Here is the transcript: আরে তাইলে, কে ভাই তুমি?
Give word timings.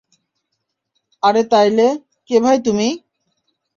আরে 1.23 1.43
তাইলে, 1.51 1.87
কে 2.29 2.35
ভাই 2.43 2.57
তুমি? 2.65 2.87